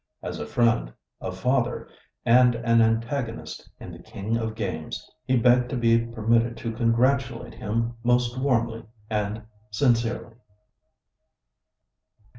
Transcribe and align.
As 0.23 0.39
a 0.39 0.47
friend, 0.47 0.91
a 1.21 1.31
father, 1.31 1.87
and 2.25 2.55
an 2.55 2.81
antagonist 2.81 3.69
in 3.79 3.91
the 3.91 3.99
king 4.01 4.35
of 4.35 4.55
games, 4.55 5.07
he 5.25 5.37
begged 5.37 5.69
to 5.69 5.77
be 5.77 6.07
permitted 6.07 6.57
to 6.57 6.71
congratulate 6.73 7.53
him 7.53 7.93
most 8.03 8.35
warmly 8.39 8.83
and 9.11 9.43
sincerely. 9.69 10.37